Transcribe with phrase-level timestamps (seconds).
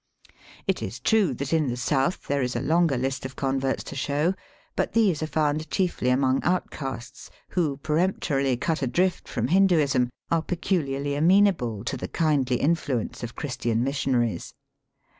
[0.65, 3.95] It is true that in the south there is a longer list of converts to
[3.95, 4.33] show,
[4.75, 11.13] but these are found chiefly among outcasts who, peremptorily cut adrift from Hinduism, are peculiarly
[11.13, 14.55] amenable to the kindly influence of Christian missionaries.